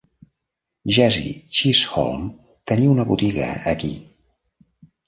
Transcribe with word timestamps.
Jesse 0.95 1.35
Chisholm 1.57 2.27
tenia 2.73 2.95
una 2.95 3.07
botiga 3.13 3.53
aquí. 3.75 3.97